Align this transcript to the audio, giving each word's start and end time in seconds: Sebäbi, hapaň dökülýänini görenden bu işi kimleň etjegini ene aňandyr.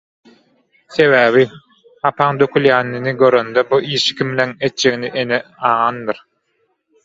Sebäbi, 0.95 1.43
hapaň 2.07 2.39
dökülýänini 2.41 3.15
görenden 3.21 3.69
bu 3.75 3.81
işi 3.99 4.19
kimleň 4.23 4.57
etjegini 4.71 5.15
ene 5.25 5.43
aňandyr. 5.75 6.27